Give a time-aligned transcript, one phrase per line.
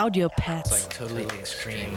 [0.00, 0.88] Audio Pets.
[0.88, 1.92] totally extreme.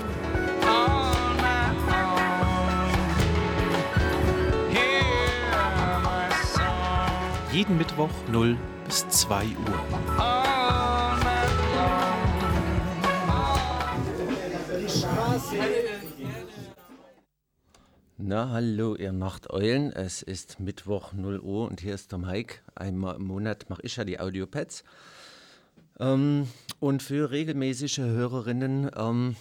[7.53, 9.53] Jeden Mittwoch 0 bis 2 Uhr.
[18.17, 19.93] Na, hallo, ihr Nachteulen.
[19.93, 22.55] Es ist Mittwoch 0 Uhr und hier ist der Mike.
[22.75, 24.83] Einmal im Monat mache ich ja die Audiopads.
[26.03, 26.47] Ähm,
[26.79, 29.35] und für regelmäßige Hörerinnen, ähm,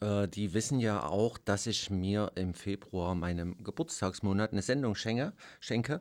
[0.00, 5.32] äh, die wissen ja auch, dass ich mir im Februar, meinem Geburtstagsmonat, eine Sendung schenke,
[5.60, 6.00] schenke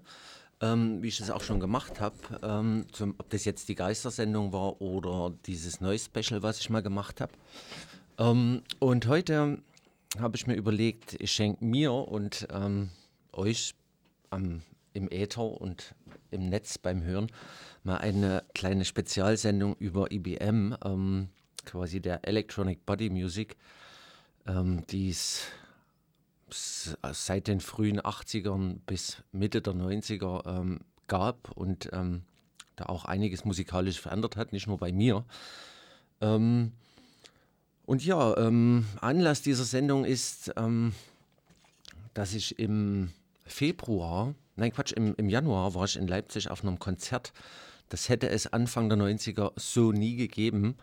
[0.61, 2.16] ähm, wie ich es auch schon gemacht habe.
[2.44, 2.86] Ähm,
[3.17, 7.33] ob das jetzt die Geistersendung war oder dieses neue Special, was ich mal gemacht habe.
[8.17, 9.58] Ähm, und heute
[10.19, 12.89] habe ich mir überlegt, ich schenke mir und ähm,
[13.33, 13.73] euch
[14.30, 14.61] am,
[14.94, 15.95] im Äther und
[16.30, 17.31] im Netz beim Hören
[17.83, 21.29] mal eine kleine Spezialsendung über IBM, ähm,
[21.65, 23.55] quasi der Electronic Body Music,
[24.47, 25.43] ähm, die es
[26.49, 32.23] seit den frühen 80ern bis Mitte der 90er ähm, gab und ähm,
[32.75, 35.23] da auch einiges musikalisch verändert hat, nicht nur bei mir.
[36.19, 36.73] Ähm,
[37.85, 40.53] und ja, ähm, Anlass dieser Sendung ist,
[42.13, 43.11] dass ich im
[43.43, 47.33] Februar, nein Quatsch, im, im Januar war ich in Leipzig auf einem Konzert.
[47.92, 50.78] Das hätte es Anfang der 90er so nie gegeben.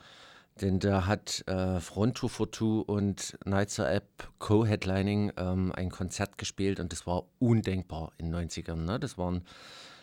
[0.60, 6.92] Denn da hat äh, Front 242 und Nightser App Co-Headlining ähm, ein Konzert gespielt und
[6.92, 8.84] das war undenkbar in den 90ern.
[8.84, 8.98] Ne?
[8.98, 9.42] Das waren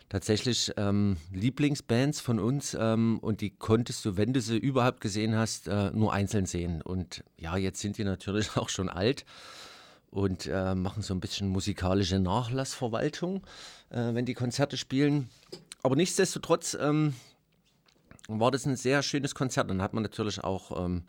[0.10, 5.36] tatsächlich ähm, Lieblingsbands von uns ähm, und die konntest du, wenn du sie überhaupt gesehen
[5.36, 6.82] hast, äh, nur einzeln sehen.
[6.82, 9.26] Und ja, jetzt sind die natürlich auch schon alt
[10.10, 13.44] und äh, machen so ein bisschen musikalische Nachlassverwaltung,
[13.90, 15.30] äh, wenn die Konzerte spielen.
[15.86, 17.14] Aber nichtsdestotrotz ähm,
[18.28, 19.70] war das ein sehr schönes Konzert.
[19.70, 21.04] Dann hat man natürlich auch ähm,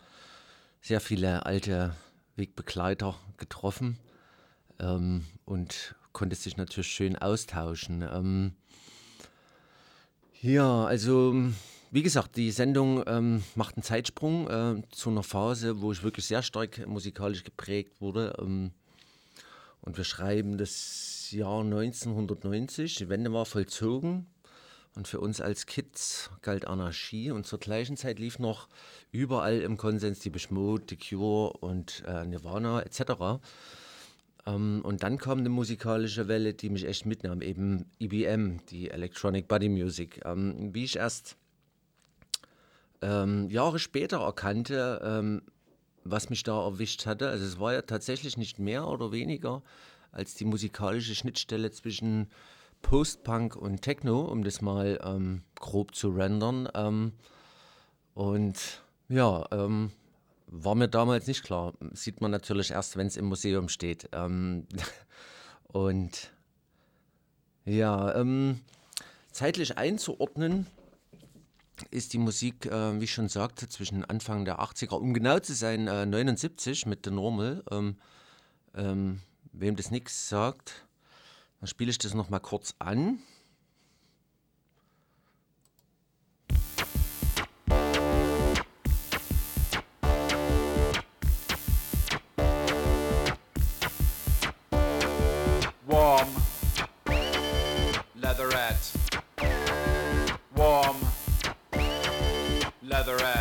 [0.82, 1.97] sehr viele alte
[2.37, 3.97] Wegbegleiter getroffen
[4.78, 8.03] ähm, und konnte sich natürlich schön austauschen.
[8.03, 8.53] Ähm,
[10.42, 11.34] ja, also
[11.91, 16.26] wie gesagt, die Sendung ähm, macht einen Zeitsprung äh, zu einer Phase, wo ich wirklich
[16.26, 18.37] sehr stark musikalisch geprägt wurde.
[18.38, 18.72] Ähm,
[19.81, 22.97] und wir schreiben das Jahr 1990.
[22.97, 24.26] Die Wende war vollzogen.
[24.97, 27.31] Und für uns als Kids galt Anarchie.
[27.31, 28.67] Und zur gleichen Zeit lief noch
[29.12, 33.43] überall im Konsens die Mode, The Cure und äh, Nirvana etc.
[34.47, 39.49] Ähm, und dann kam eine musikalische Welle, die mich echt mitnahm, eben IBM, die Electronic
[39.49, 40.23] Body Music.
[40.25, 41.37] Ähm, wie ich erst
[43.03, 45.43] ähm, Jahre später erkannte, ähm,
[46.05, 47.29] was mich da erwischt hatte.
[47.29, 49.62] Also es war ja tatsächlich nicht mehr oder weniger
[50.11, 52.29] als die musikalische Schnittstelle zwischen
[52.87, 56.69] Post-Punk und Techno, um das mal ähm, grob zu rendern.
[56.73, 57.13] Ähm,
[58.15, 59.91] und ja, ähm,
[60.47, 61.73] war mir damals nicht klar.
[61.95, 64.09] Sieht man natürlich erst, wenn es im Museum steht.
[64.13, 64.69] Ähm,
[65.65, 66.31] und
[67.65, 68.61] ja, ähm,
[69.33, 70.69] zeitlich einzuordnen
[71.91, 75.55] ist die Musik, äh, wie ich schon sagte, zwischen Anfang der 80er, um genau zu
[75.55, 77.65] sein, äh, 79 mit The Normal.
[77.69, 77.97] Ähm,
[79.53, 80.86] wem das nichts sagt,
[81.66, 83.19] dann spiele ich das nochmal kurz an.
[95.87, 96.29] Warm.
[98.14, 98.76] Leatherette.
[100.55, 100.96] Warm.
[102.82, 103.36] Leatherette.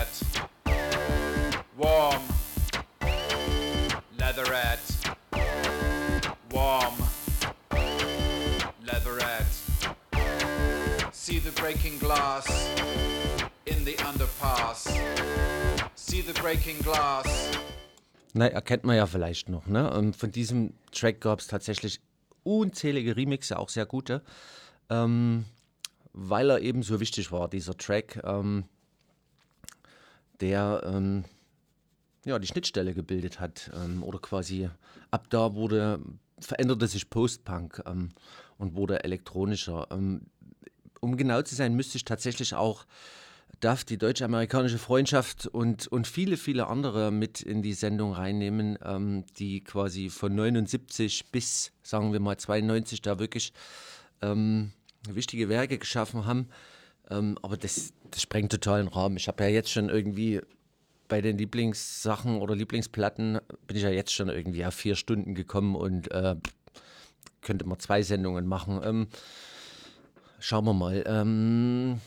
[11.46, 12.48] The breaking glass
[13.68, 14.90] in the underpass.
[15.94, 17.28] See the breaking glass.
[18.34, 19.68] Na, erkennt man ja vielleicht noch.
[19.68, 19.92] Ne?
[19.96, 22.02] Ähm, von diesem Track gab es tatsächlich
[22.44, 24.24] unzählige Remixe, auch sehr gute,
[24.90, 25.46] ähm,
[26.14, 28.64] weil er eben so wichtig war, dieser Track, ähm,
[30.42, 31.26] der ähm,
[32.26, 33.70] ja, die Schnittstelle gebildet hat.
[33.76, 34.68] Ähm, oder quasi
[35.12, 36.00] ab da wurde,
[36.40, 38.10] veränderte sich Post-Punk ähm,
[38.58, 39.88] und wurde elektronischer.
[41.06, 42.86] Ähm, um genau zu sein, müsste ich tatsächlich auch
[43.62, 49.24] darf die deutsch-amerikanische Freundschaft und, und viele, viele andere mit in die Sendung reinnehmen, ähm,
[49.38, 53.54] die quasi von 79 bis, sagen wir mal, 92 da wirklich
[54.22, 54.72] ähm,
[55.08, 56.50] wichtige Werke geschaffen haben.
[57.10, 59.16] Ähm, aber das, das sprengt totalen Rahmen.
[59.16, 60.42] Ich habe ja jetzt schon irgendwie
[61.08, 65.76] bei den Lieblingssachen oder Lieblingsplatten bin ich ja jetzt schon irgendwie auf vier Stunden gekommen
[65.76, 66.36] und äh,
[67.42, 69.08] könnte man zwei Sendungen machen.
[70.40, 71.04] Schauen wir mal.
[71.08, 72.02] Ähm,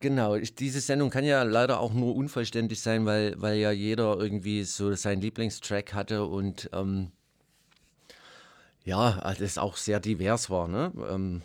[0.00, 4.18] genau, ich, diese Sendung kann ja leider auch nur unvollständig sein, weil, weil ja jeder
[4.18, 7.12] irgendwie so seinen Lieblingstrack hatte und ähm,
[8.84, 10.68] ja, das auch sehr divers war.
[10.68, 10.92] Ne?
[11.10, 11.42] Ähm,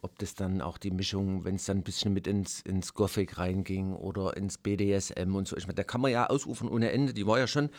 [0.00, 3.38] ob das dann auch die Mischung, wenn es dann ein bisschen mit ins, ins Gothic
[3.38, 5.56] reinging oder ins BDSM und so.
[5.56, 7.14] Ich meine, da kann man ja ausufern ohne Ende.
[7.14, 7.70] Die war ja schon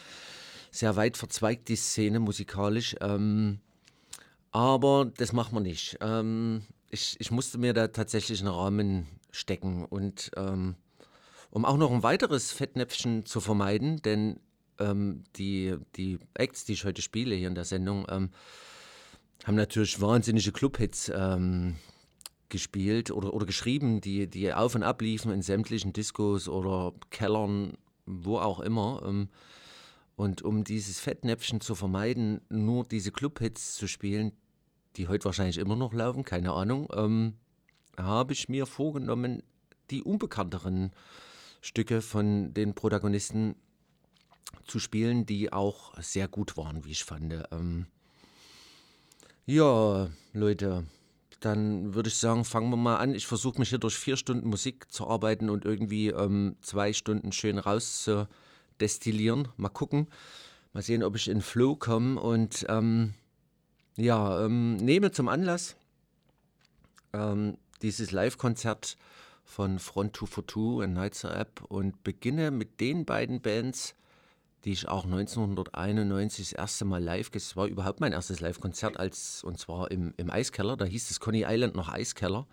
[0.72, 2.95] sehr weit verzweigt, die Szene musikalisch.
[3.00, 3.60] Ähm,
[4.51, 5.98] aber das macht man nicht.
[6.01, 10.75] Ähm, ich, ich musste mir da tatsächlich einen Rahmen stecken und ähm,
[11.51, 14.39] um auch noch ein weiteres Fettnäpfchen zu vermeiden, denn
[14.80, 18.30] ähm, die, die Acts, die ich heute spiele hier in der Sendung, ähm,
[19.45, 21.75] haben natürlich wahnsinnige Clubhits ähm,
[22.50, 27.77] gespielt oder, oder geschrieben, die, die auf und ab liefen in sämtlichen Discos oder Kellern,
[28.06, 29.03] wo auch immer.
[29.06, 29.30] Ähm,
[30.15, 34.33] und um dieses Fettnäpfchen zu vermeiden, nur diese Clubhits zu spielen,
[35.00, 37.34] die heute wahrscheinlich immer noch laufen, keine Ahnung, ähm,
[37.98, 39.42] habe ich mir vorgenommen,
[39.90, 40.92] die unbekannteren
[41.62, 43.56] Stücke von den Protagonisten
[44.68, 47.34] zu spielen, die auch sehr gut waren, wie ich fand.
[47.51, 47.88] Ähm,
[49.46, 50.86] ja, Leute,
[51.40, 53.16] dann würde ich sagen, fangen wir mal an.
[53.16, 57.31] Ich versuche mich hier durch vier Stunden Musik zu arbeiten und irgendwie ähm, zwei Stunden
[57.31, 59.48] schön rauszudestillieren.
[59.56, 60.07] Mal gucken.
[60.74, 62.19] Mal sehen, ob ich in Flow komme.
[62.19, 63.13] Und ähm,
[64.00, 65.75] ja, ähm, nehme zum Anlass
[67.13, 68.98] ähm, dieses Live-Konzert
[69.44, 73.96] von Front 2 for 2 in Nightser App und beginne mit den beiden Bands,
[74.63, 78.98] die ich auch 1991 das erste Mal live, das war überhaupt mein erstes Live-Konzert,
[79.44, 82.46] und zwar im, im Eiskeller, da hieß es Coney Island noch Eiskeller.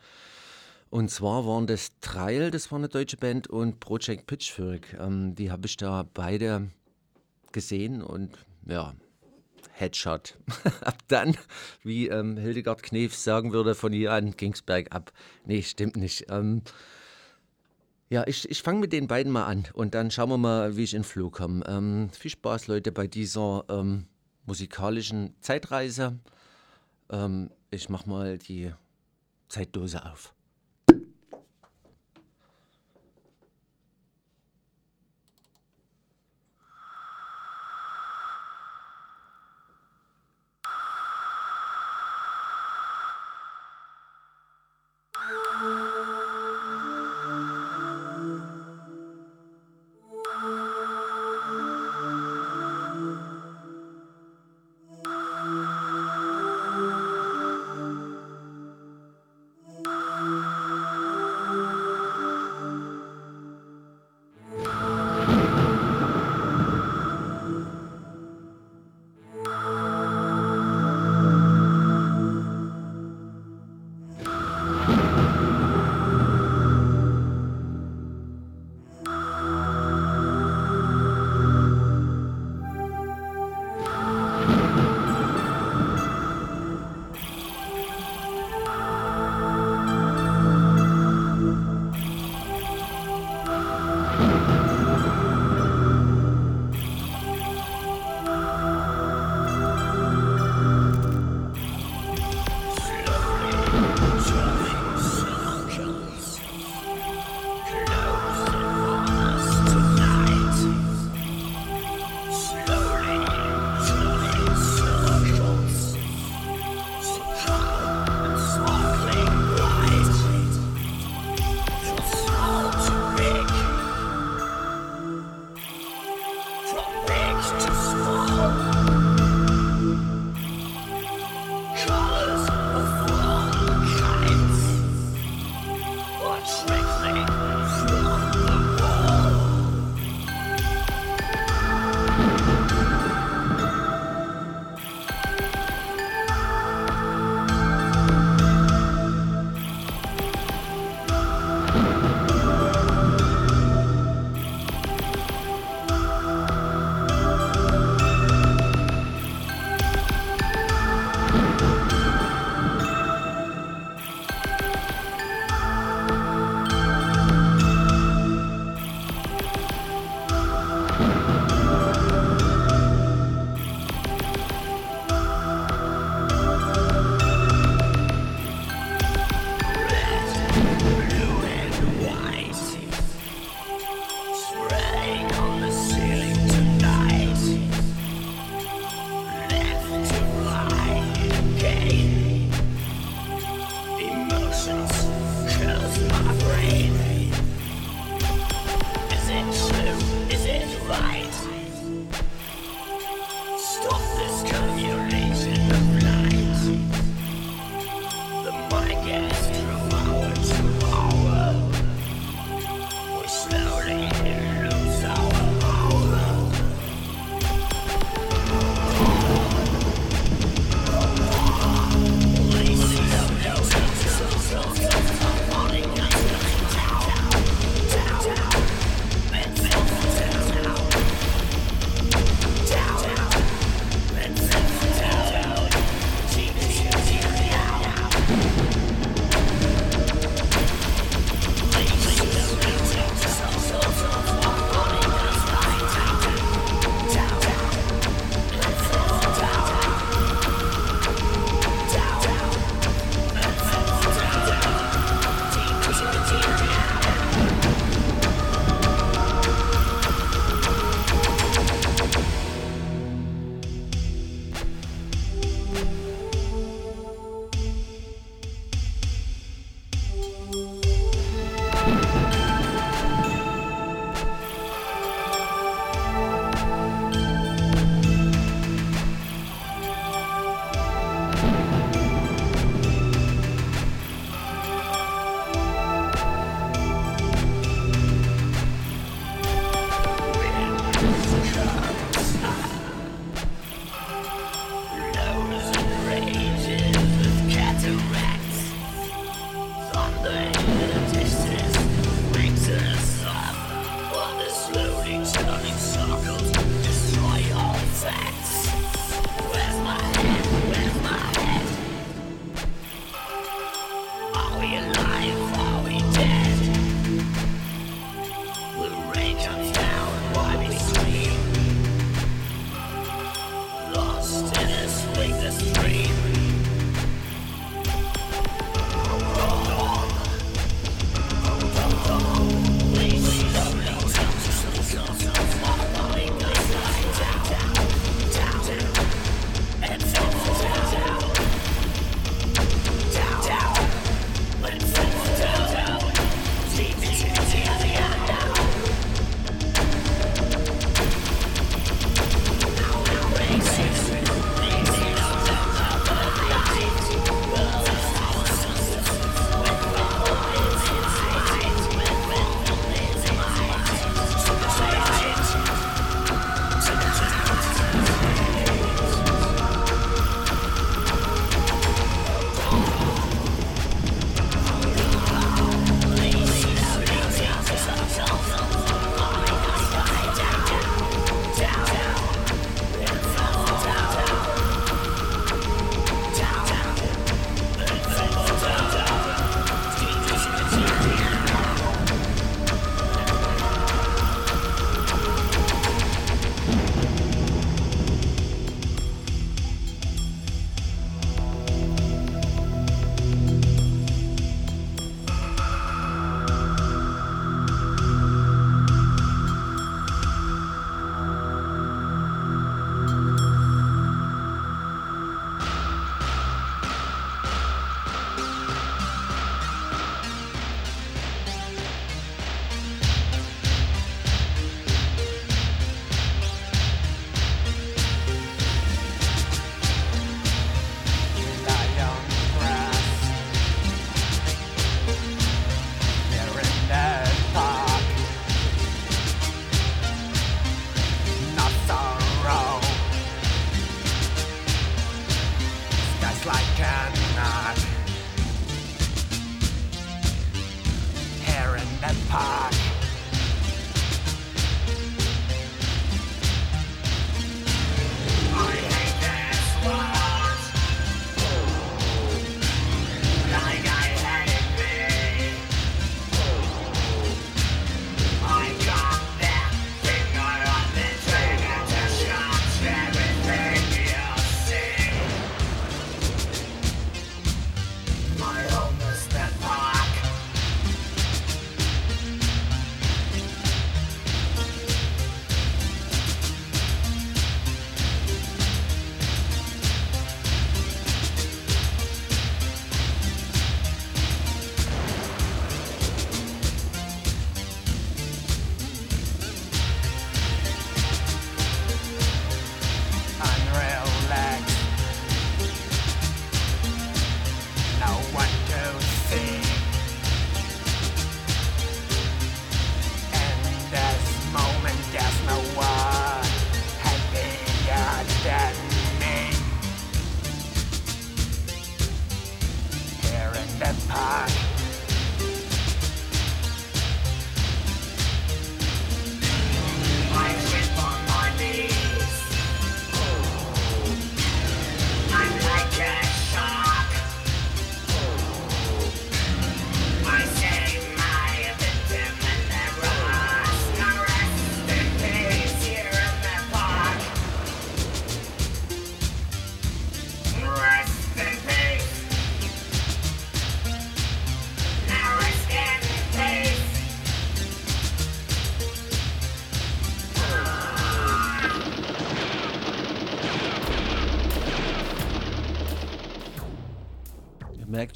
[0.88, 4.94] Und zwar waren das Trial, das war eine deutsche Band, und Project Pitchfork.
[4.94, 6.70] Ähm, die habe ich da beide
[7.52, 8.94] gesehen und ja,
[9.78, 10.36] Headshot.
[10.80, 11.36] ab dann,
[11.82, 15.12] wie ähm, Hildegard Knef sagen würde, von hier an ging es bergab.
[15.44, 16.26] Nee, stimmt nicht.
[16.30, 16.62] Ähm,
[18.08, 20.84] ja, ich, ich fange mit den beiden mal an und dann schauen wir mal, wie
[20.84, 21.64] ich in Flow komme.
[21.66, 24.06] Ähm, viel Spaß, Leute, bei dieser ähm,
[24.46, 26.18] musikalischen Zeitreise.
[27.10, 28.72] Ähm, ich mache mal die
[29.48, 30.35] Zeitdose auf.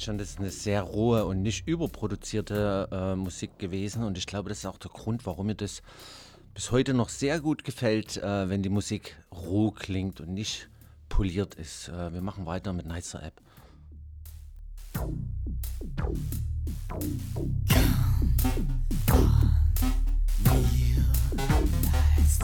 [0.01, 4.03] Merkt schon, das ist eine sehr rohe und nicht überproduzierte äh, Musik gewesen.
[4.03, 5.81] Und ich glaube, das ist auch der Grund, warum mir das
[6.53, 10.69] bis heute noch sehr gut gefällt, äh, wenn die Musik roh klingt und nicht
[11.07, 11.89] poliert ist.
[11.89, 13.41] Äh, wir machen weiter mit Nicer App.
[22.17, 22.39] It's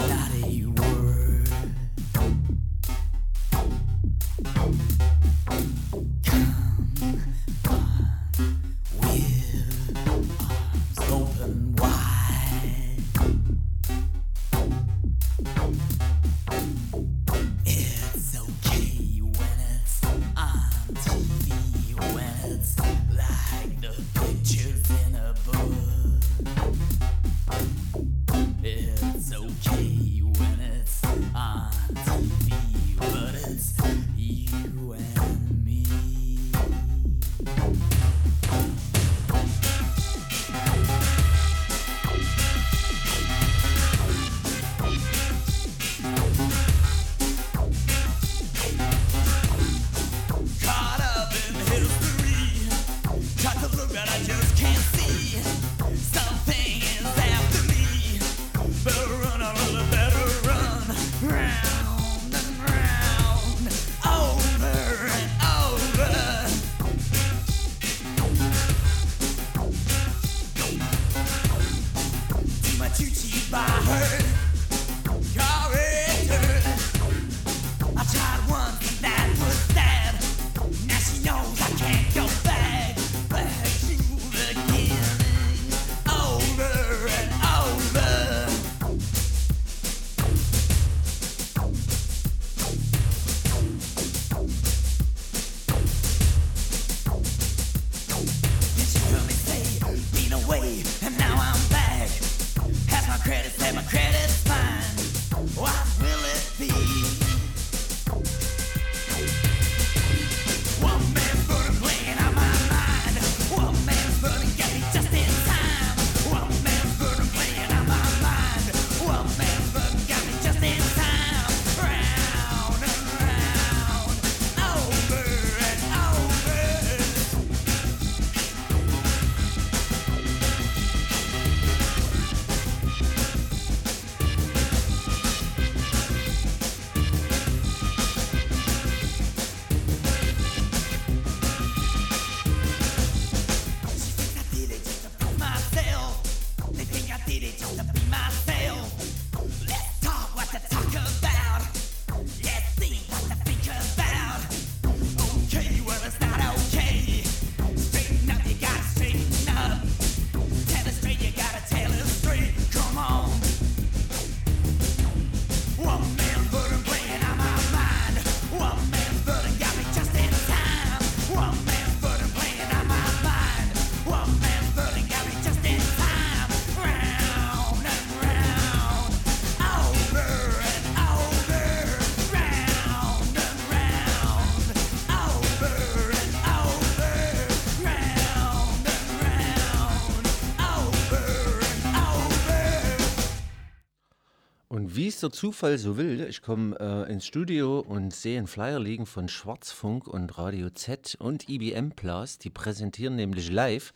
[195.18, 199.08] es der Zufall so will, ich komme äh, ins Studio und sehe einen Flyer liegen
[199.08, 202.38] von Schwarzfunk und Radio Z und IBM Plus.
[202.38, 203.96] Die präsentieren nämlich live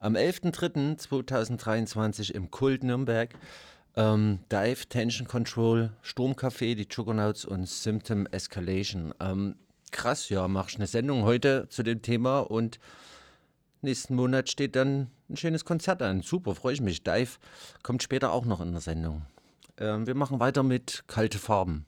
[0.00, 3.34] am 11.03.2023 im Kult Nürnberg
[3.96, 9.12] ähm, Dive, Tension Control, Sturmcafé, die Juggernauts und Symptom Escalation.
[9.20, 9.56] Ähm,
[9.90, 12.80] krass, ja, mache ich eine Sendung heute zu dem Thema und
[13.82, 16.22] nächsten Monat steht dann ein schönes Konzert an.
[16.22, 17.02] Super, freue ich mich.
[17.02, 17.32] Dive
[17.82, 19.26] kommt später auch noch in der Sendung.
[19.78, 21.86] Ähm, wir machen weiter mit Kalte Farben.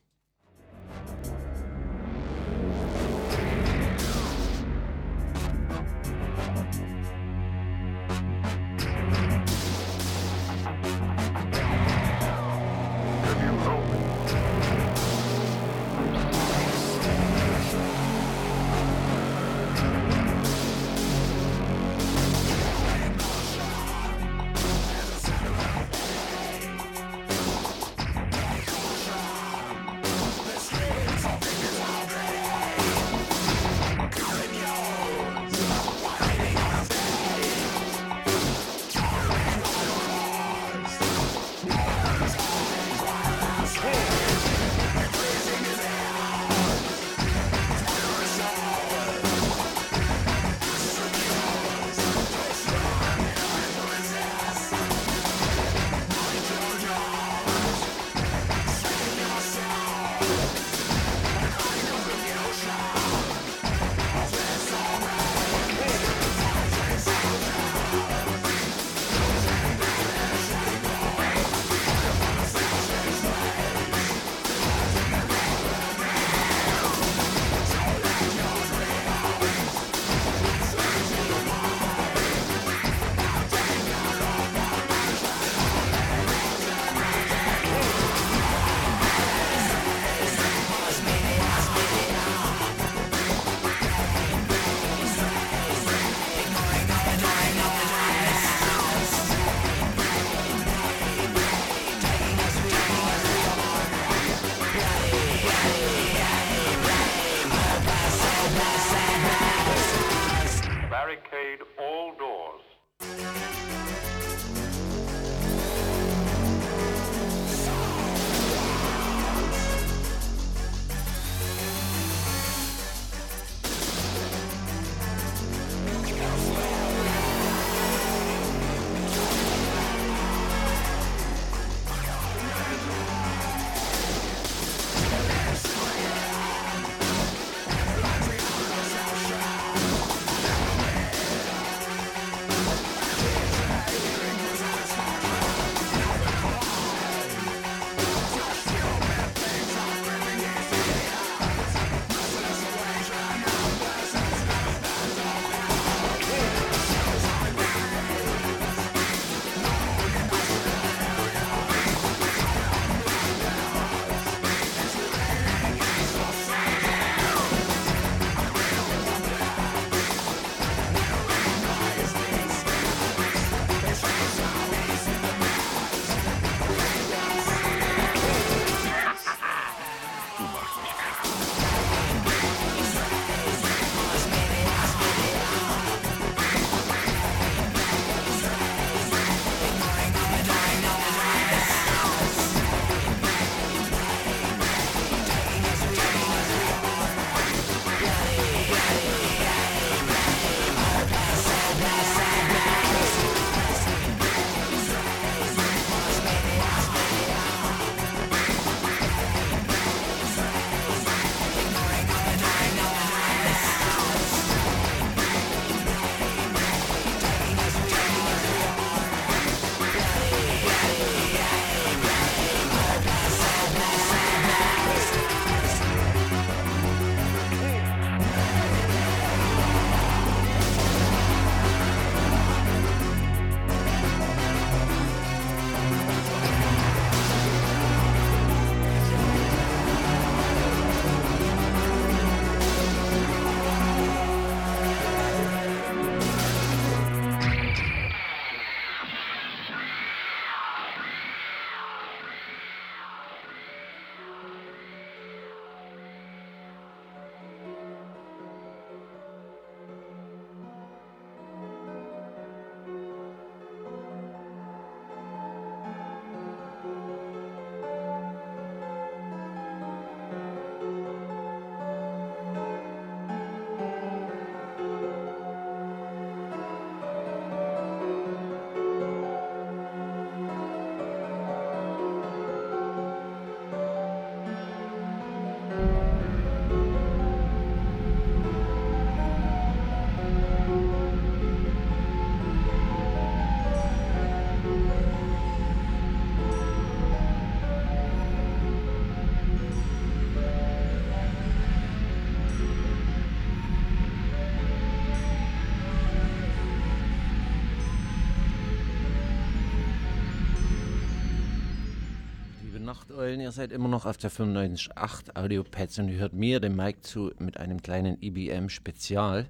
[313.28, 317.30] Nachteulen, ihr seid immer noch auf der 95.8 Audiopads und hört mir, dem Mike, zu
[317.38, 319.44] mit einem kleinen IBM-Spezial.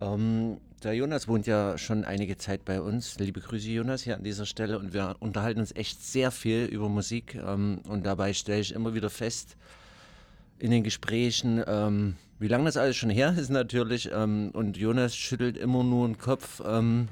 [0.00, 3.18] Ähm, der Jonas wohnt ja schon einige Zeit bei uns.
[3.18, 4.78] Liebe Grüße, Jonas, hier an dieser Stelle.
[4.78, 7.34] Und wir unterhalten uns echt sehr viel über Musik.
[7.34, 9.56] Ähm, und dabei stelle ich immer wieder fest,
[10.60, 14.10] in den Gesprächen, ähm, wie lange das alles schon her ist natürlich.
[14.12, 17.08] Ähm, und Jonas schüttelt immer nur den Kopf, ähm,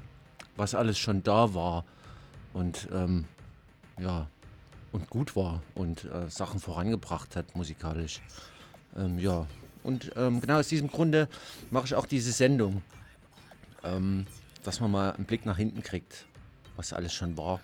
[0.54, 1.84] was alles schon da war.
[2.52, 3.24] Und ähm,
[3.98, 4.28] ja,
[4.94, 8.20] und gut war und äh, Sachen vorangebracht hat musikalisch.
[8.96, 9.46] Ähm, ja,
[9.82, 11.28] und ähm, genau aus diesem Grunde
[11.72, 12.80] mache ich auch diese Sendung,
[13.82, 14.24] ähm,
[14.62, 16.26] dass man mal einen Blick nach hinten kriegt,
[16.76, 17.60] was alles schon war.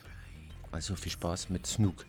[0.72, 2.04] Also viel Spaß mit Snook.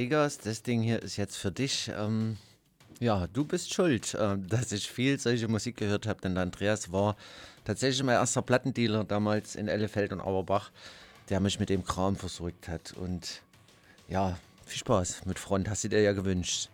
[0.00, 1.92] Regas, das Ding hier ist jetzt für dich.
[1.94, 2.38] Ähm,
[3.00, 7.16] ja, du bist schuld, äh, dass ich viel solche Musik gehört habe, denn Andreas war
[7.66, 10.70] tatsächlich mein erster Plattendealer damals in Ellefeld und Auerbach,
[11.28, 12.94] der mich mit dem Kram versorgt hat.
[12.94, 13.42] Und
[14.08, 16.70] ja, viel Spaß mit Front, hast du dir ja gewünscht.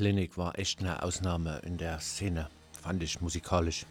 [0.00, 3.84] Clinic war echt eine Ausnahme in der Szene, fand ich musikalisch.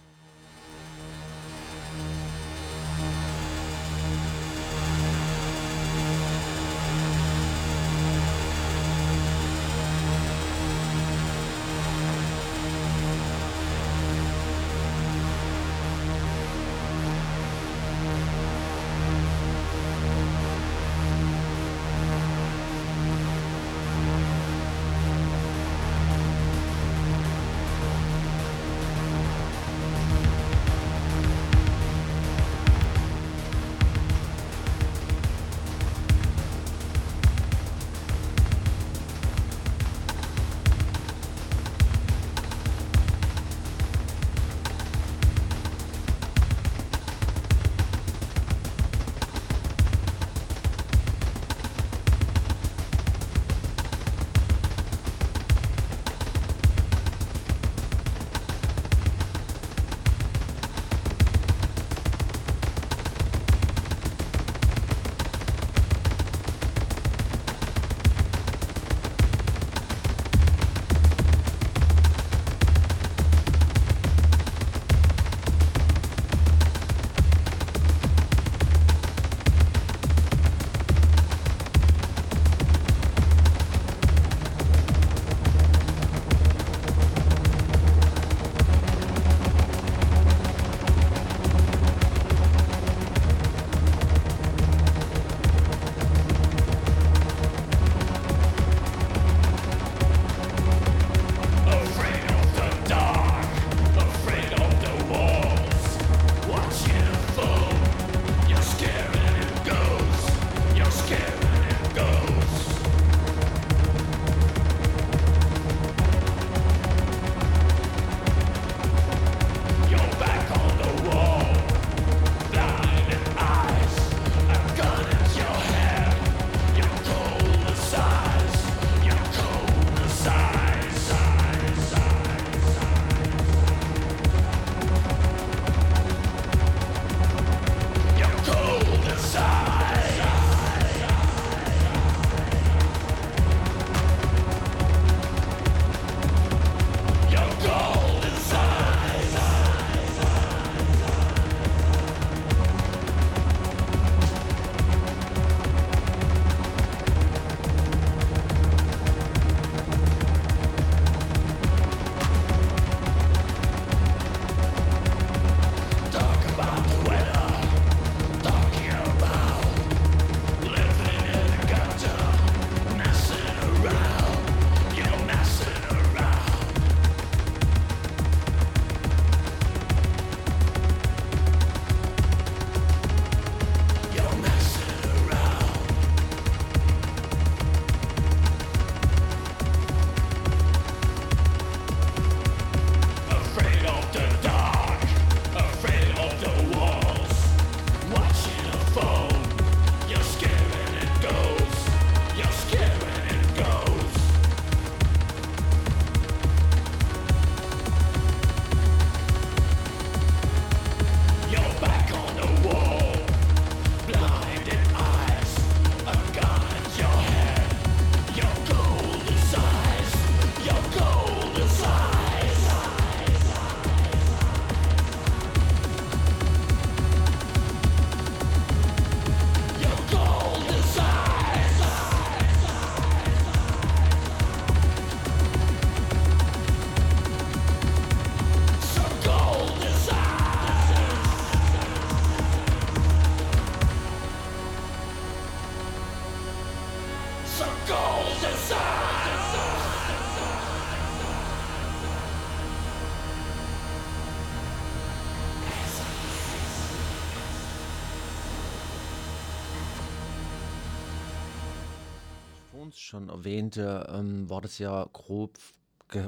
[263.09, 265.57] Schon erwähnte, ähm, war das ja grob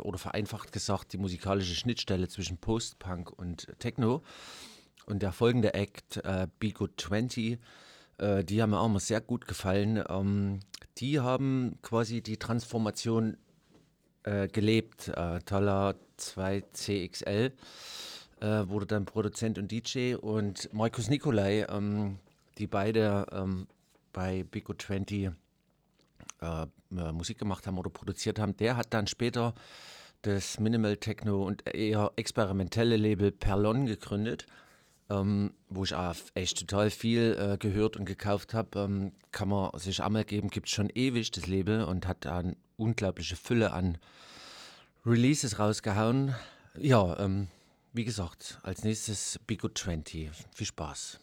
[0.03, 4.21] oder vereinfacht gesagt die musikalische Schnittstelle zwischen Post-Punk und Techno.
[5.07, 7.59] Und der folgende Act, äh, Be Good 20,
[8.19, 10.03] äh, die haben mir auch mal sehr gut gefallen.
[10.07, 10.59] Ähm,
[10.97, 13.38] die haben quasi die Transformation
[14.23, 15.07] äh, gelebt.
[15.07, 17.51] Äh, Tala 2CXL
[18.39, 22.19] äh, wurde dann Produzent und DJ und Markus Nikolai, ähm,
[22.59, 23.67] die beide ähm,
[24.13, 25.32] bei Bico 20
[26.41, 26.63] äh,
[26.97, 29.53] äh, Musik gemacht haben oder produziert haben, der hat dann später
[30.23, 34.45] das Minimal Techno und eher experimentelle Label Perlon gegründet,
[35.09, 38.79] ähm, wo ich auch echt total viel äh, gehört und gekauft habe.
[38.79, 43.35] Ähm, kann man sich einmal geben, gibt schon ewig das Label und hat eine unglaubliche
[43.35, 43.97] Fülle an
[45.05, 46.35] Releases rausgehauen.
[46.77, 47.47] Ja, ähm,
[47.93, 50.29] wie gesagt, als nächstes Bigo 20.
[50.53, 51.19] Viel Spaß.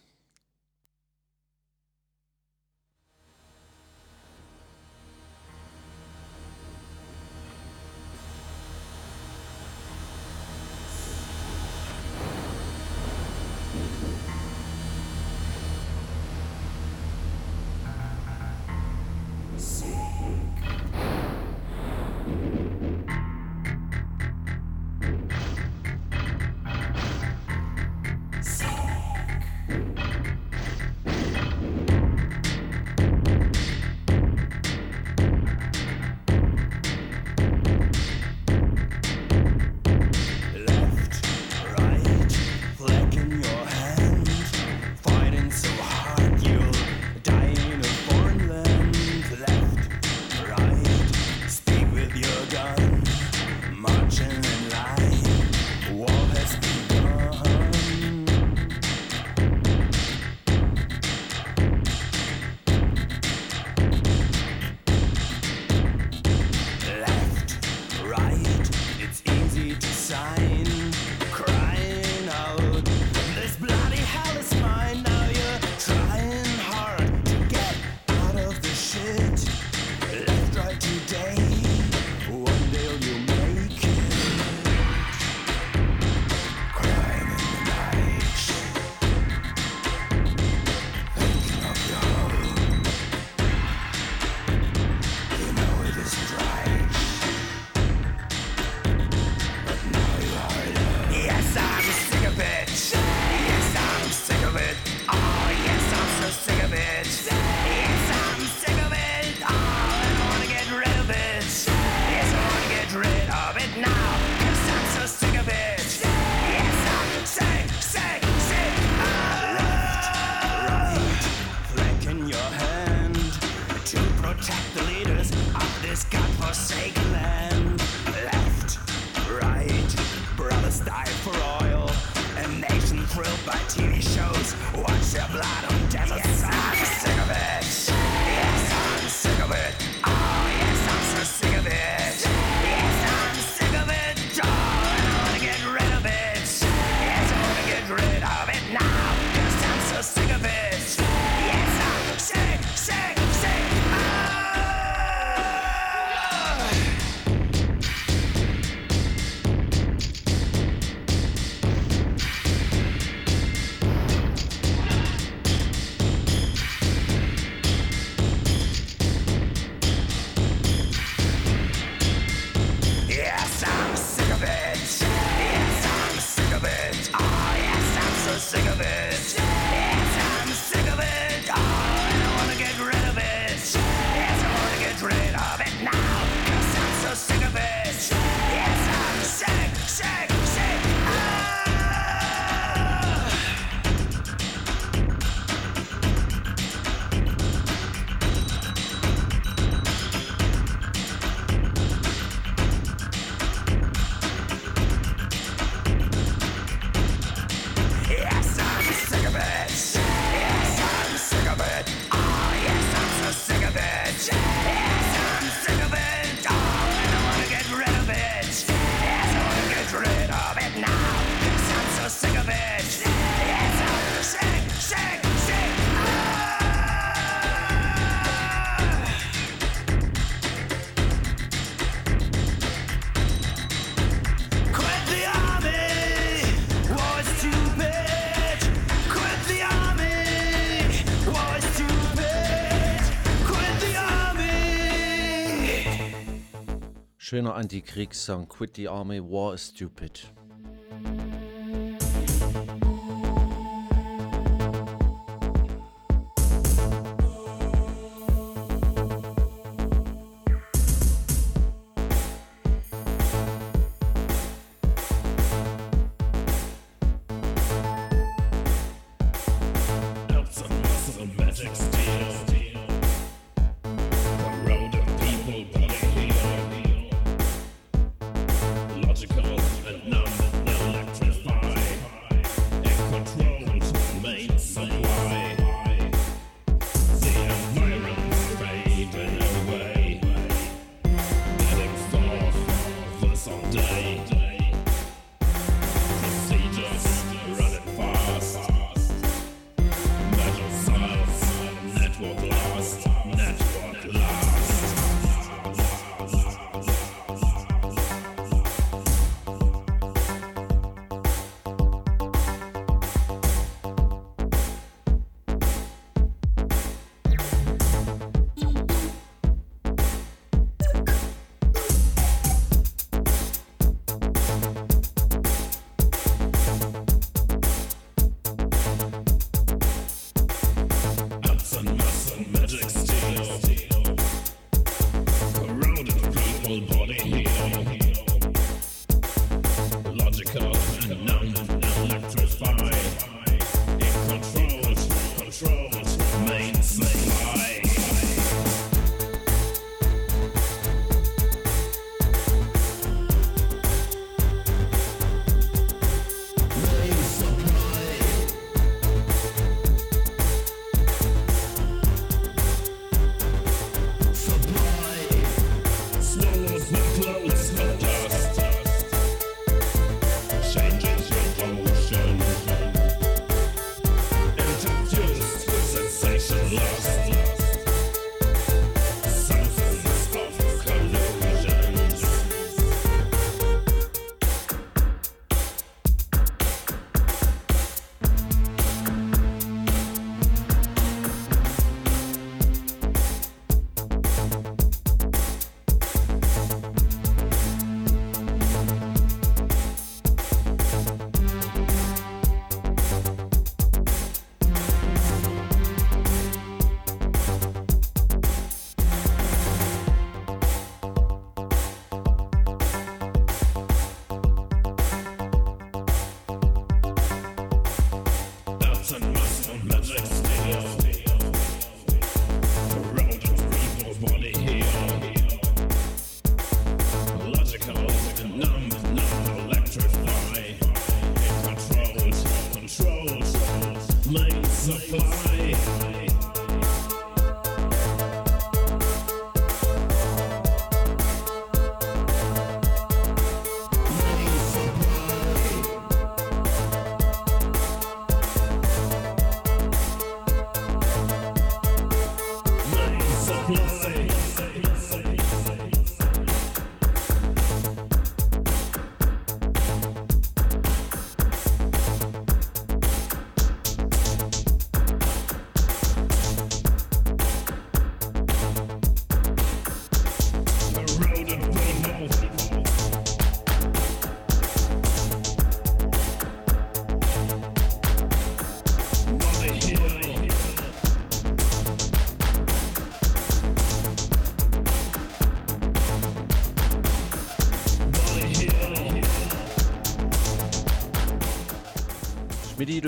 [247.28, 248.48] Schöner Antikriegssong.
[248.48, 250.22] Quit the Army, War is Stupid.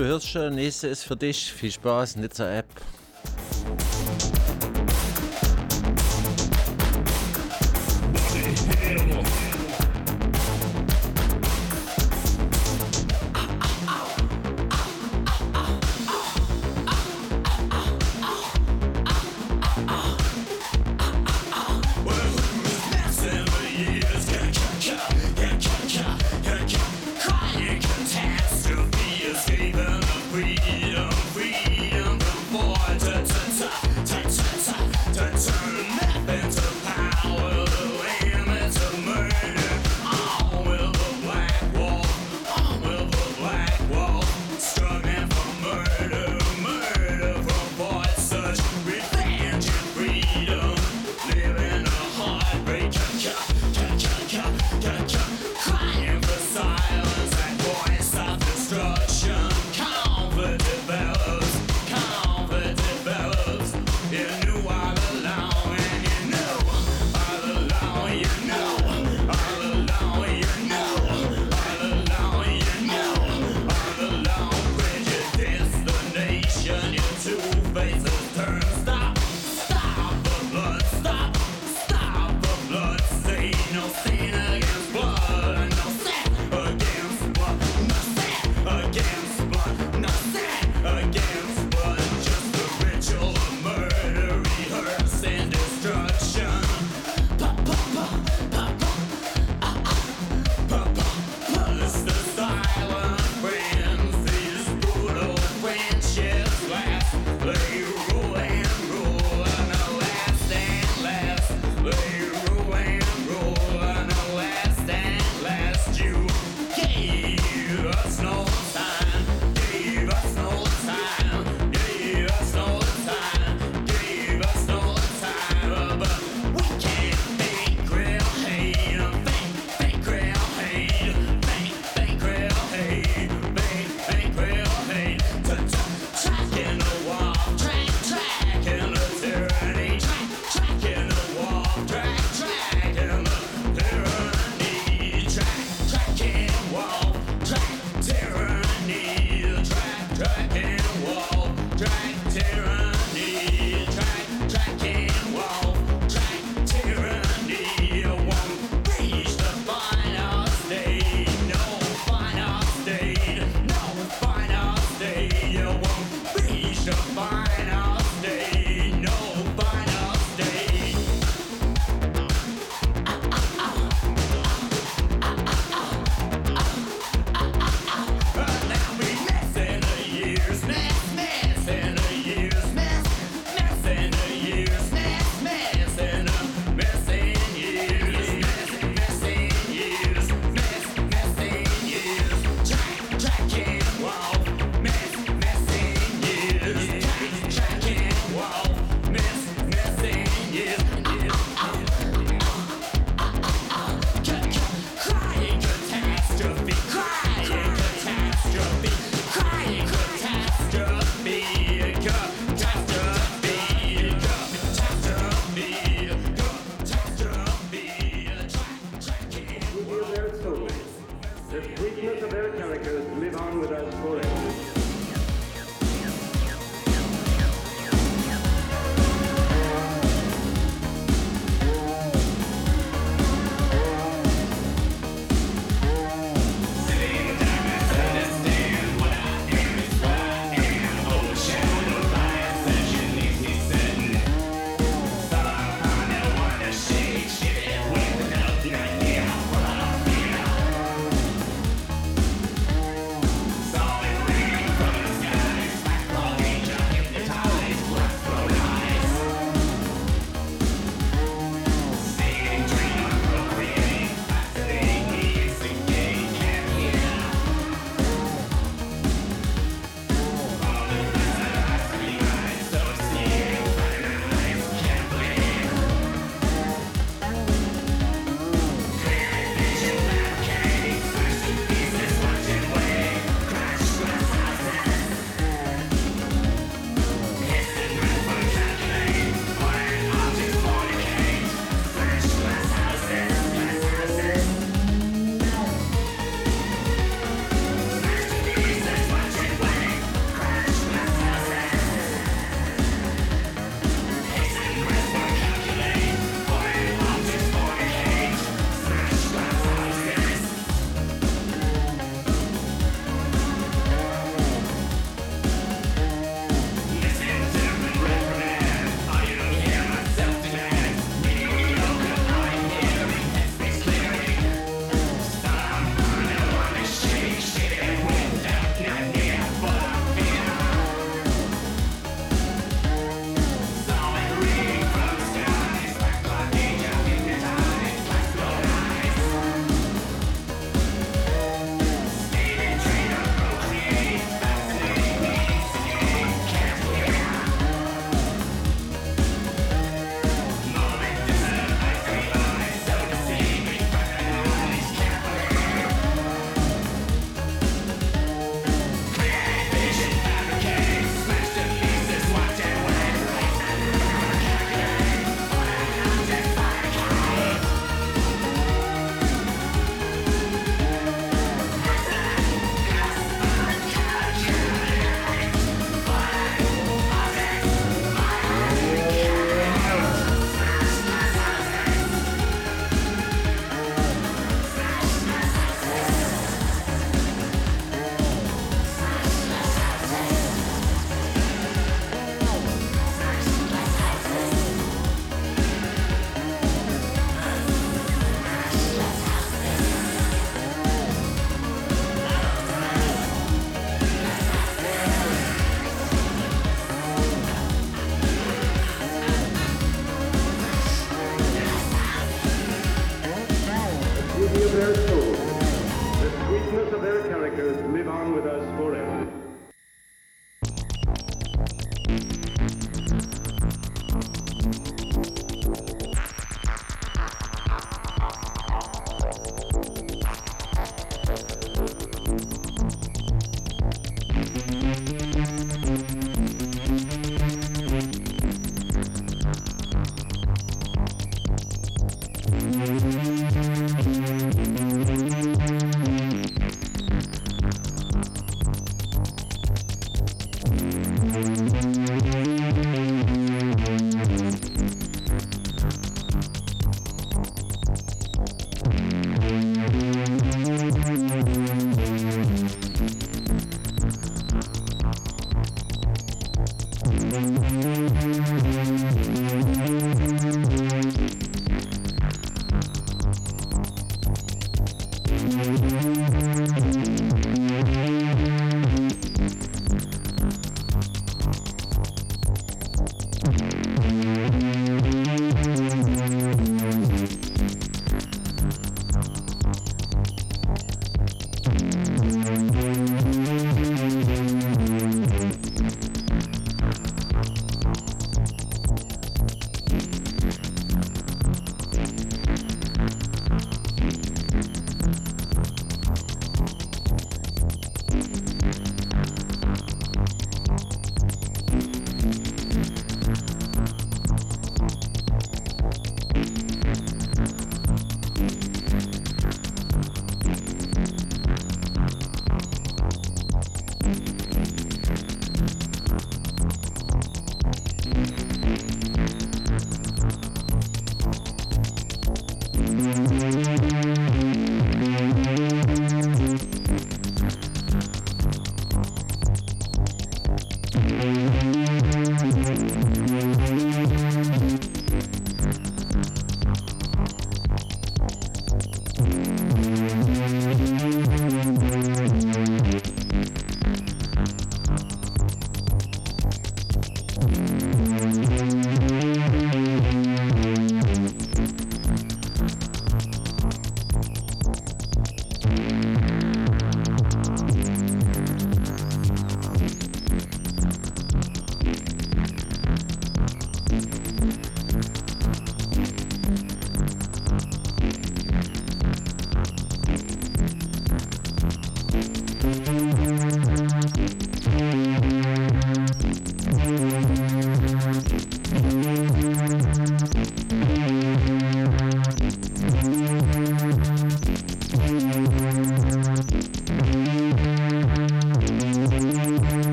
[0.00, 1.52] Du hörst schon, nächste ist für dich.
[1.52, 2.66] Viel Spaß, Nizza App.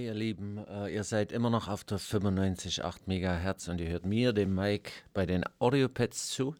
[0.00, 4.06] Hey ihr Lieben, äh, ihr seid immer noch auf der 95,8 MHz und ihr hört
[4.06, 6.54] mir, dem Mike, bei den Audiopads zu.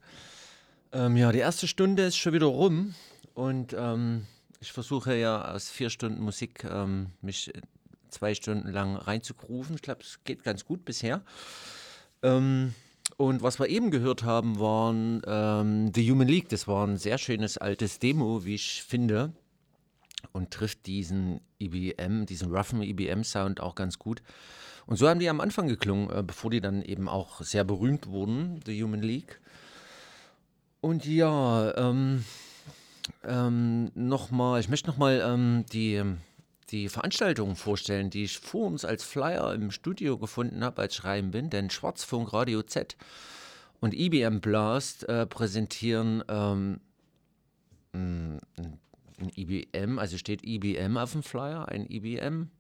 [0.92, 2.94] Ähm, ja, die erste Stunde ist schon wieder rum
[3.32, 4.26] und ähm,
[4.60, 7.50] ich versuche ja aus vier Stunden Musik ähm, mich
[8.10, 9.74] zwei Stunden lang reinzugrufen.
[9.74, 11.22] Ich glaube, es geht ganz gut bisher.
[12.22, 12.74] Ähm,
[13.16, 16.50] und was wir eben gehört haben, waren ähm, The Human League.
[16.50, 19.32] Das war ein sehr schönes altes Demo, wie ich finde
[20.32, 24.22] und trifft diesen IBM, diesen roughen IBM-Sound auch ganz gut.
[24.86, 28.08] Und so haben die am Anfang geklungen, äh, bevor die dann eben auch sehr berühmt
[28.08, 29.40] wurden, The Human League.
[30.80, 32.24] Und ja, ähm,
[33.24, 36.02] ähm, nochmal, ich möchte nochmal ähm, die,
[36.70, 41.04] die Veranstaltungen vorstellen, die ich vor uns als Flyer im Studio gefunden habe, als ich
[41.04, 42.96] rein bin, denn Schwarzfunk Radio Z
[43.80, 46.80] und IBM Blast äh, präsentieren ähm,
[47.92, 48.40] ein
[49.20, 52.50] ein IBM, also steht IBM auf dem Flyer, ein IBM,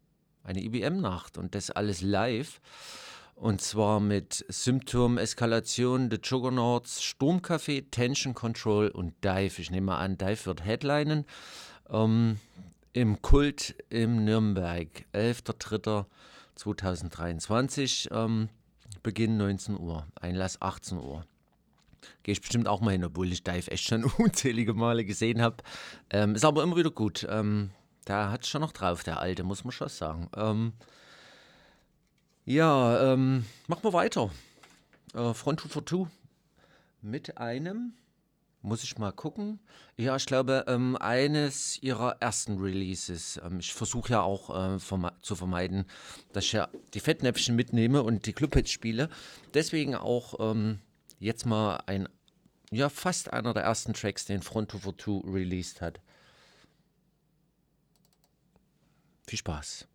[0.42, 2.60] eine IBM-Nacht und das alles live.
[3.34, 9.62] Und zwar mit Symptom, Eskalation, The Juggernauts, Sturmcafé, Tension Control und Dive.
[9.62, 11.24] Ich nehme mal an, Dive wird Headlinen.
[11.88, 12.38] Ähm,
[12.92, 18.50] Im Kult im Nürnberg, 11.03.2023, ähm,
[19.02, 21.24] Beginn 19 Uhr, Einlass 18 Uhr
[22.22, 25.56] gehe ich bestimmt auch mal hin, obwohl ich Dive echt schon unzählige Male gesehen habe.
[26.10, 27.26] Ähm, ist aber immer wieder gut.
[27.28, 27.70] Ähm,
[28.04, 30.28] da hat es schon noch drauf, der Alte, muss man schon sagen.
[30.36, 30.72] Ähm,
[32.44, 34.30] ja, ähm, machen wir weiter.
[35.14, 36.10] Äh, Front 2 for 2
[37.02, 37.92] mit einem,
[38.62, 39.60] muss ich mal gucken.
[39.96, 43.40] Ja, ich glaube, ähm, eines ihrer ersten Releases.
[43.44, 45.86] Ähm, ich versuche ja auch äh, verme zu vermeiden,
[46.32, 49.08] dass ich ja die Fettnäpfchen mitnehme und die Clubhits spiele.
[49.54, 50.80] Deswegen auch ähm,
[51.20, 52.08] jetzt mal ein,
[52.72, 56.00] ja, fast einer der ersten Tracks, den Front 2 for 2 released hat.
[59.26, 59.86] Viel Spaß.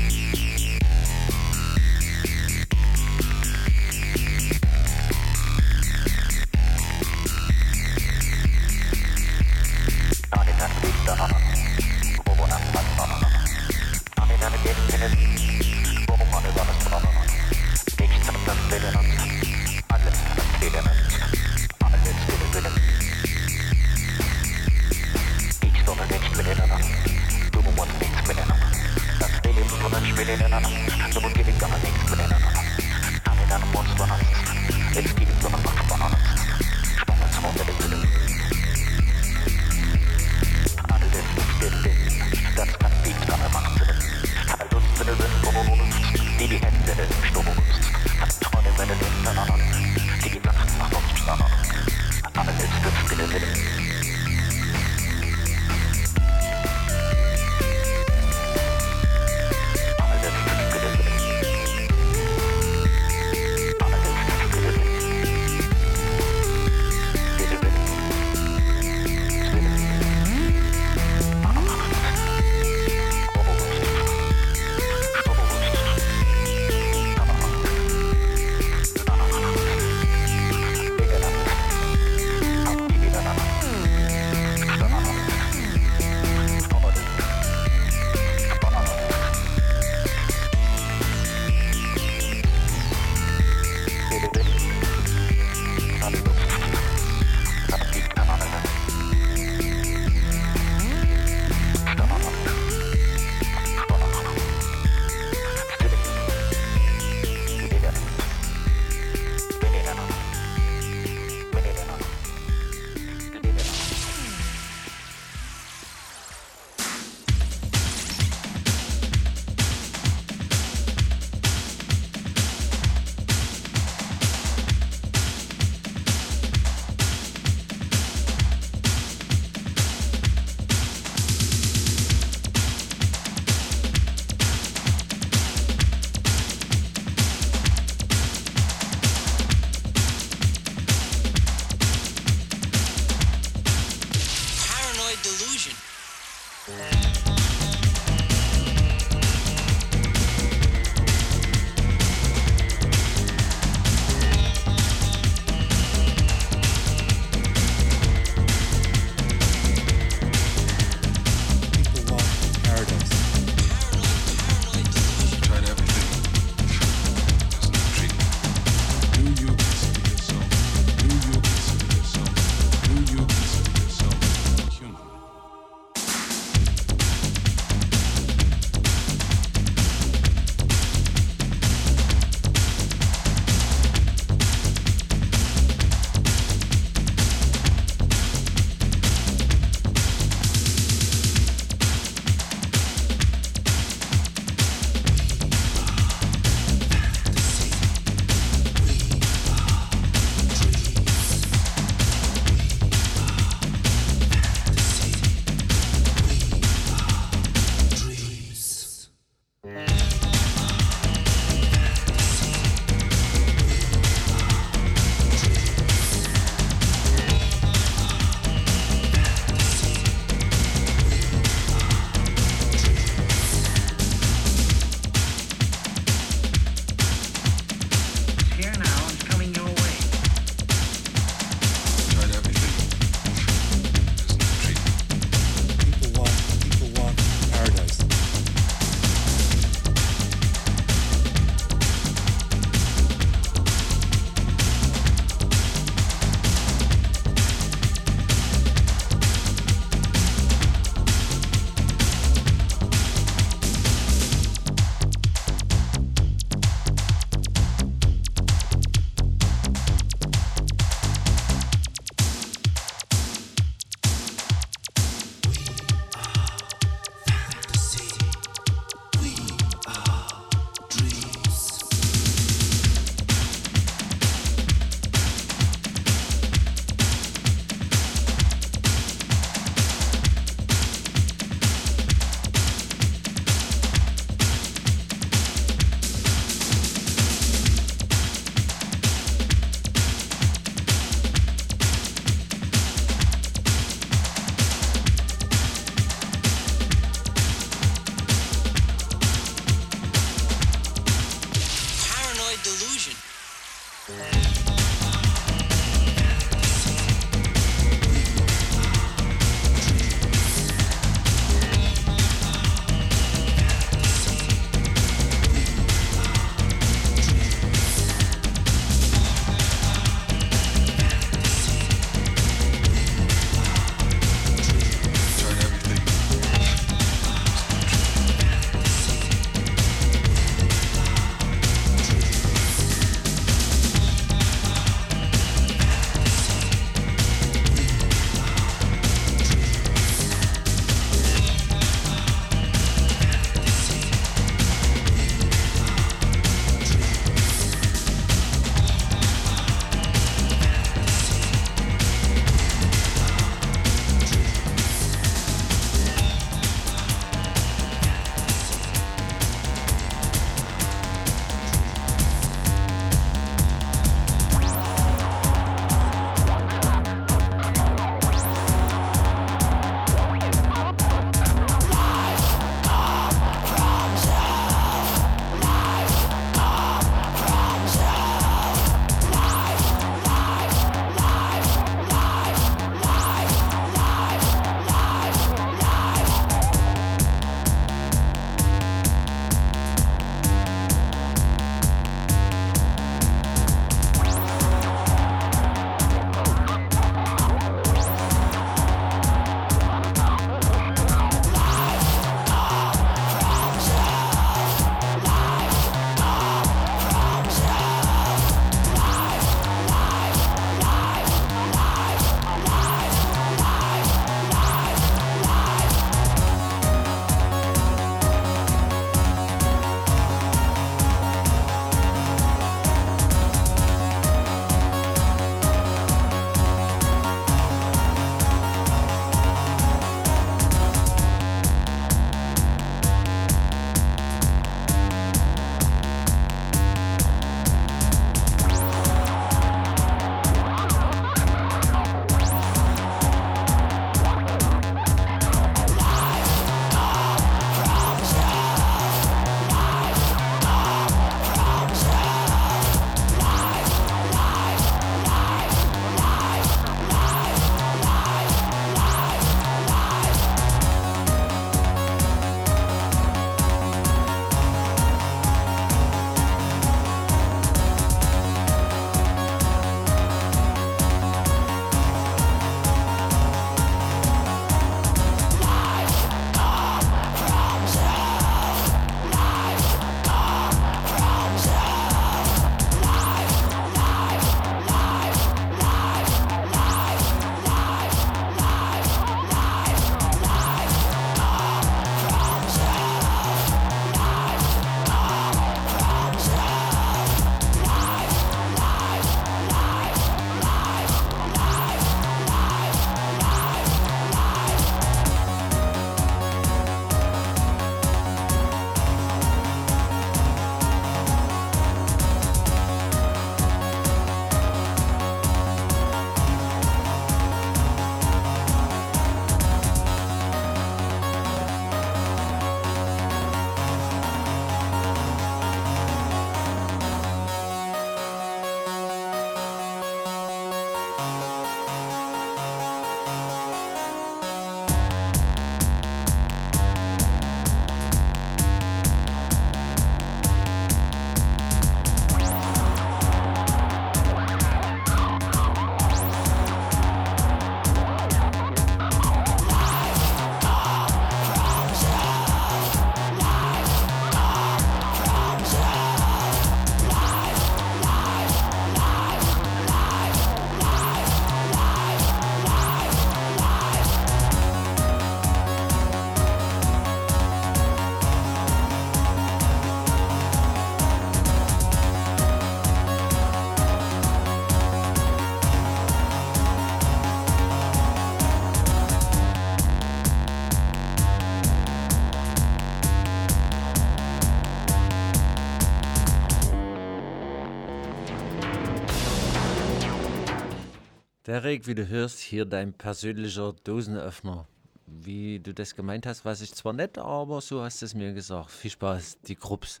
[591.54, 594.66] Derek, wie du hörst, hier dein persönlicher Dosenöffner.
[595.06, 598.32] Wie du das gemeint hast, weiß ich zwar nicht, aber so hast du es mir
[598.32, 598.72] gesagt.
[598.72, 600.00] Viel Spaß, die Krupps.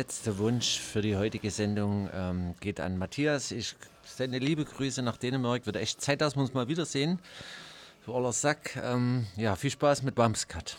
[0.00, 3.50] Letzte Wunsch für die heutige Sendung ähm, geht an Matthias.
[3.50, 5.66] Ich sende liebe Grüße nach Dänemark.
[5.66, 7.18] Wird echt Zeit, dass wir uns mal wiedersehen.
[8.06, 8.76] Du aller Sack.
[8.82, 10.78] Ähm, ja, viel Spaß mit Bumscut.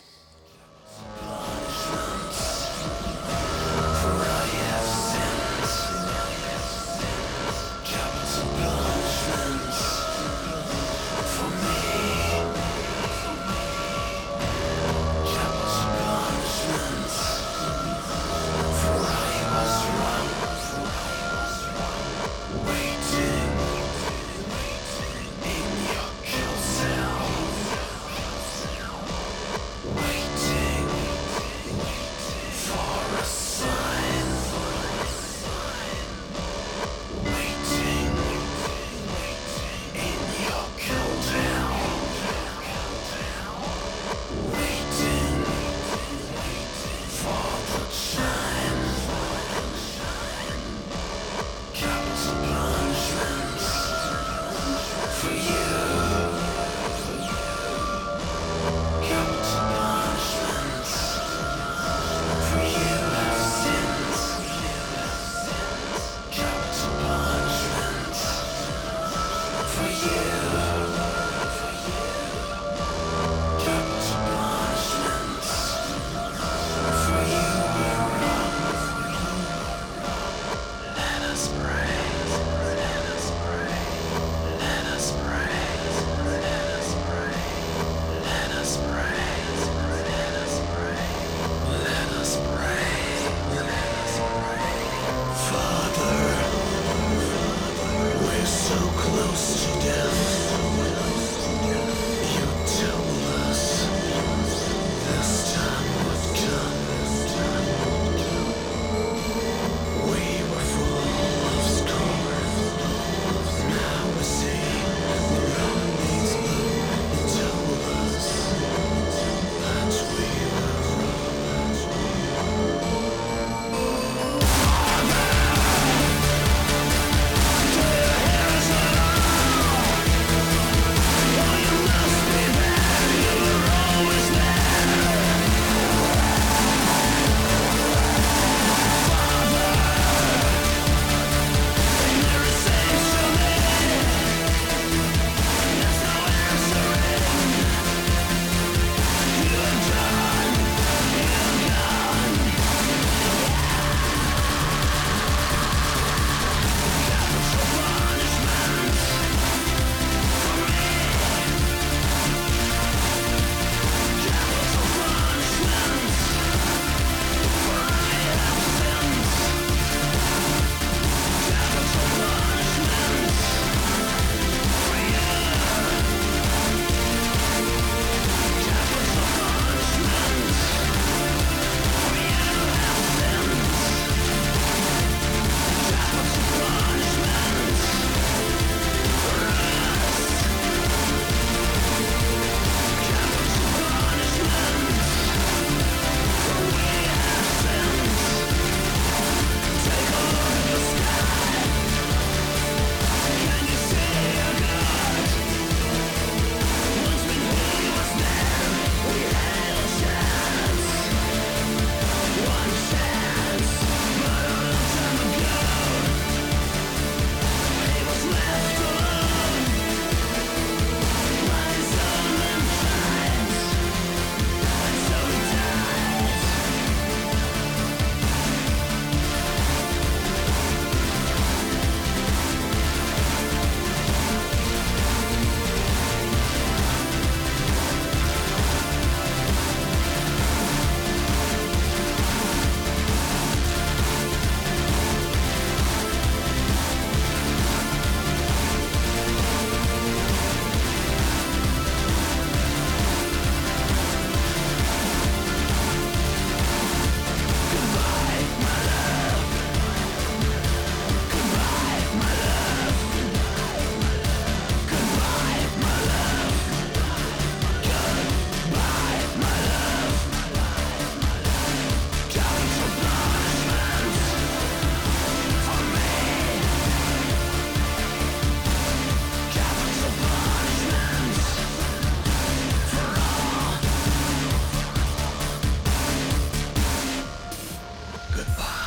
[288.42, 288.81] Goodbye.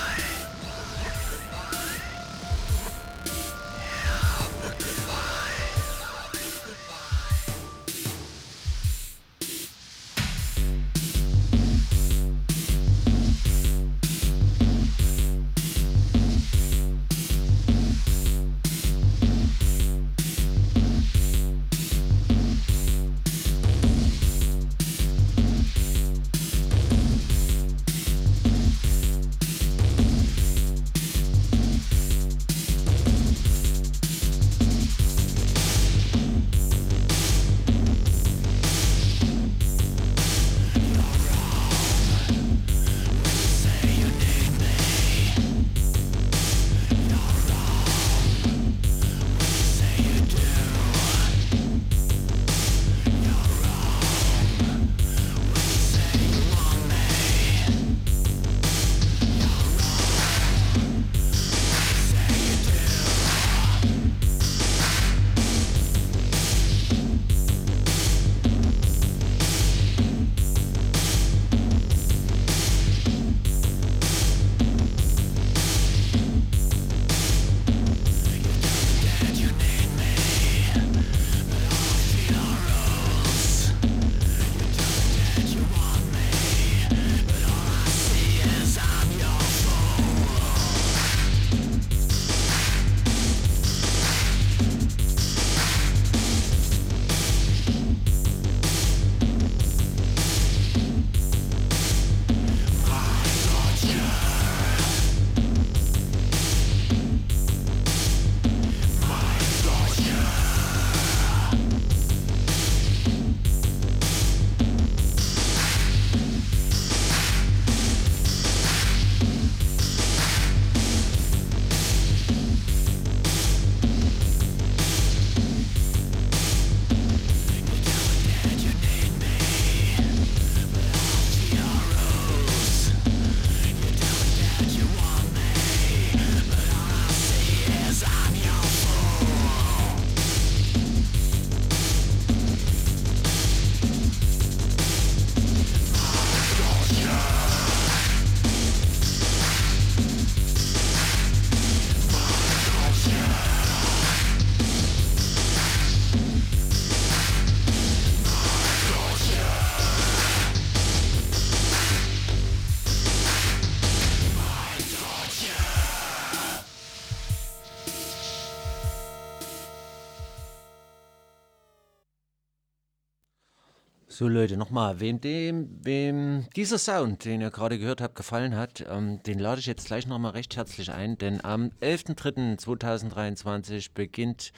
[174.18, 178.86] So Leute, nochmal, wem, dem, wem dieser Sound, den ihr gerade gehört habt, gefallen hat,
[178.90, 184.54] ähm, den lade ich jetzt gleich nochmal recht herzlich ein, denn am 11.03.2023 beginnt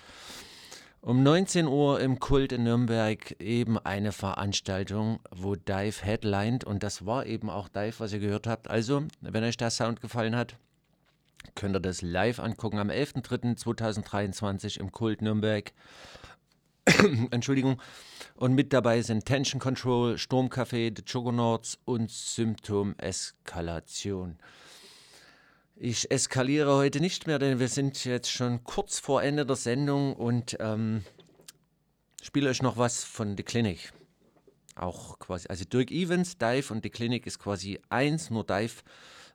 [1.02, 7.08] um 19 Uhr im Kult in Nürnberg eben eine Veranstaltung, wo Dive headlined und das
[7.08, 8.70] war eben auch Dive, was ihr gehört habt.
[8.70, 10.56] Also, wenn euch der Sound gefallen hat,
[11.56, 15.74] könnt ihr das live angucken am 11.03.2023 im Kult Nürnberg.
[17.32, 17.82] Entschuldigung.
[18.38, 24.38] Und mit dabei sind Tension Control, Sturmcafé, The Juggernauts und Symptom-Eskalation.
[25.76, 30.14] Ich eskaliere heute nicht mehr, denn wir sind jetzt schon kurz vor Ende der Sendung
[30.14, 31.04] und ähm,
[32.22, 33.92] spiele euch noch was von The Clinic.
[34.76, 38.84] Auch quasi, also Dirk Evans, Dive und The Clinic ist quasi eins, nur Dive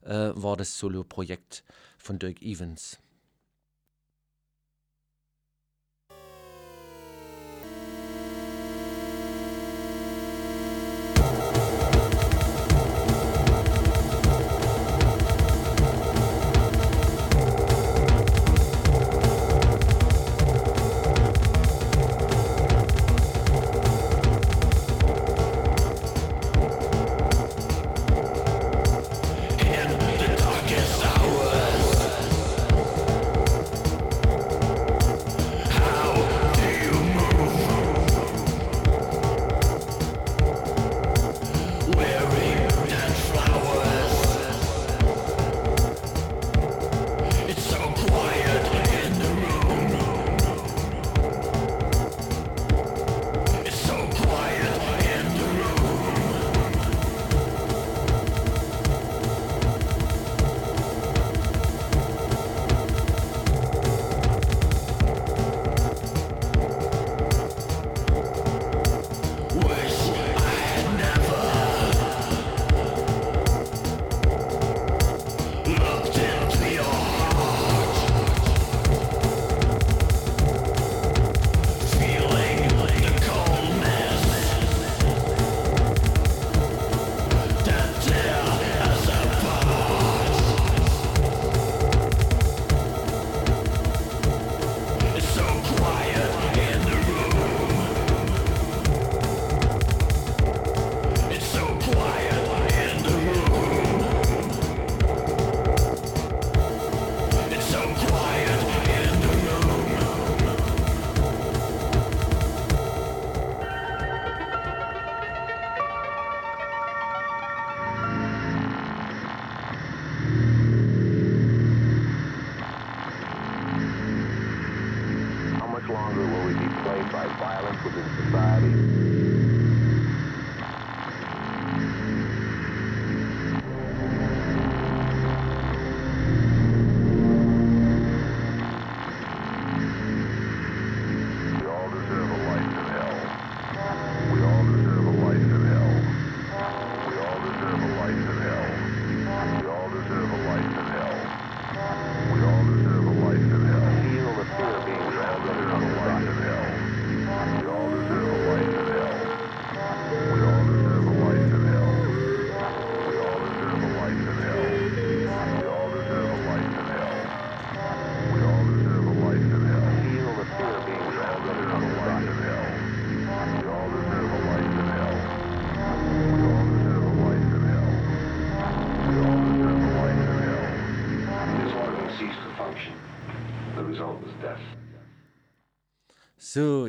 [0.02, 1.64] äh, war das Solo-Projekt
[1.98, 3.00] von Dirk Evans.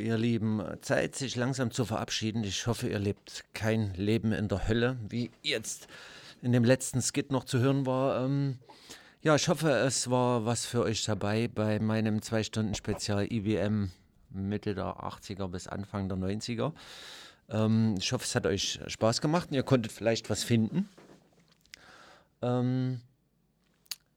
[0.03, 2.43] Ihr Lieben, Zeit, sich langsam zu verabschieden.
[2.43, 5.87] Ich hoffe, ihr lebt kein Leben in der Hölle, wie jetzt
[6.41, 8.23] in dem letzten Skit noch zu hören war.
[8.23, 8.59] Ähm,
[9.21, 13.91] ja, ich hoffe, es war was für euch dabei bei meinem 2-Stunden-Spezial IBM
[14.29, 16.73] Mitte der 80er bis Anfang der 90er.
[17.49, 20.89] Ähm, ich hoffe, es hat euch Spaß gemacht und ihr konntet vielleicht was finden.
[22.41, 22.99] Ähm,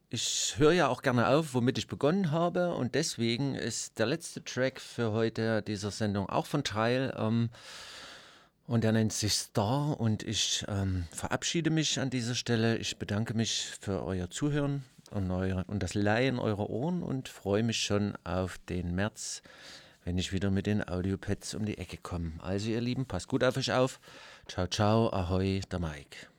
[0.09, 4.45] ich höre ja auch gerne auf, womit ich begonnen habe und deswegen ist der letzte
[4.45, 7.51] Track für heute dieser Sendung auch von Teil ähm,
[8.67, 12.79] und der nennt sich Star und ich ähm, verabschiede mich an dieser Stelle.
[12.79, 17.63] Ich bedanke mich für euer Zuhören und, eure, und das Leihen eurer Ohren und freue
[17.63, 19.43] mich schon auf den März,
[20.05, 22.33] wenn ich wieder mit den Audiopads um die Ecke komme.
[22.39, 24.01] Also ihr Lieben, passt gut auf euch auf.
[24.49, 26.36] Ciao, ciao, ahoi, der Mike.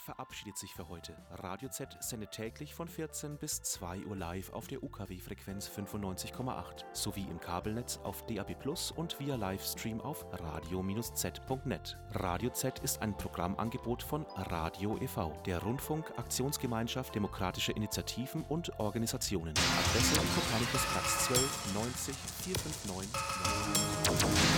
[0.00, 1.16] Verabschiedet sich für heute.
[1.30, 7.26] Radio Z sendet täglich von 14 bis 2 Uhr live auf der UKW-Frequenz 95,8 sowie
[7.30, 11.96] im Kabelnetz auf DAB Plus und via Livestream auf radio-z.net.
[12.12, 19.54] Radio Z ist ein Programmangebot von Radio e.V., der Rundfunk Aktionsgemeinschaft Demokratische Initiativen und Organisationen.
[19.56, 24.53] Adresse Kopernikusplatz 12 90 459.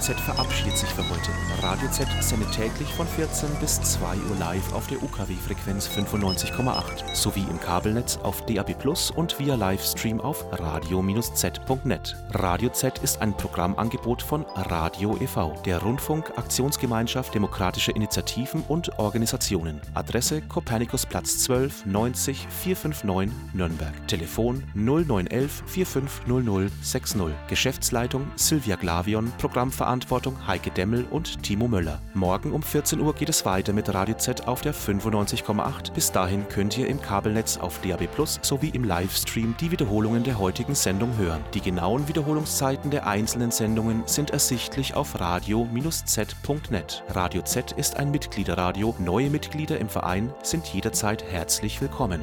[0.00, 1.30] Radio Z verabschiedet sich für heute.
[1.60, 7.44] Radio Z sendet täglich von 14 bis 2 Uhr live auf der UKW-Frequenz 95,8 sowie
[7.50, 12.16] im Kabelnetz auf DAB Plus und via Livestream auf radio-z.net.
[12.30, 19.78] Radio Z ist ein Programmangebot von Radio e.V., der Rundfunk Aktionsgemeinschaft Demokratische Initiativen und Organisationen.
[19.92, 24.08] Adresse Kopernikusplatz 12 90 459 Nürnberg.
[24.08, 27.22] Telefon 0911 4500 60.
[27.46, 31.89] Geschäftsleitung Silvia Glavion, Programmverantwortung Heike Demmel und Timo Möller.
[32.14, 35.92] Morgen um 14 Uhr geht es weiter mit Radio Z auf der 95,8.
[35.92, 40.38] Bis dahin könnt ihr im Kabelnetz auf DAB Plus sowie im Livestream die Wiederholungen der
[40.38, 41.44] heutigen Sendung hören.
[41.54, 47.04] Die genauen Wiederholungszeiten der einzelnen Sendungen sind ersichtlich auf radio-z.net.
[47.08, 48.94] Radio Z ist ein Mitgliederradio.
[48.98, 52.20] Neue Mitglieder im Verein sind jederzeit herzlich willkommen.